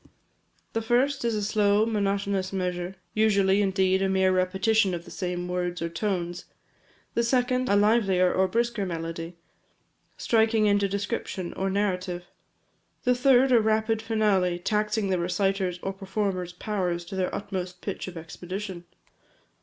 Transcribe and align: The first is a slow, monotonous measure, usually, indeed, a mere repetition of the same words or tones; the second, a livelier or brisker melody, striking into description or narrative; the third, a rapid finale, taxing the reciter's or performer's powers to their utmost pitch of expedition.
The 0.73 0.81
first 0.81 1.23
is 1.23 1.35
a 1.35 1.43
slow, 1.43 1.85
monotonous 1.85 2.51
measure, 2.51 2.95
usually, 3.13 3.61
indeed, 3.61 4.01
a 4.01 4.09
mere 4.09 4.31
repetition 4.31 4.95
of 4.95 5.05
the 5.05 5.11
same 5.11 5.47
words 5.47 5.79
or 5.79 5.89
tones; 5.89 6.45
the 7.13 7.21
second, 7.21 7.69
a 7.69 7.75
livelier 7.75 8.33
or 8.33 8.47
brisker 8.47 8.83
melody, 8.83 9.35
striking 10.17 10.65
into 10.65 10.89
description 10.89 11.53
or 11.53 11.69
narrative; 11.69 12.25
the 13.03 13.13
third, 13.13 13.51
a 13.51 13.61
rapid 13.61 14.01
finale, 14.01 14.57
taxing 14.57 15.09
the 15.11 15.19
reciter's 15.19 15.77
or 15.83 15.93
performer's 15.93 16.53
powers 16.53 17.05
to 17.05 17.15
their 17.15 17.35
utmost 17.35 17.81
pitch 17.81 18.07
of 18.07 18.17
expedition. 18.17 18.85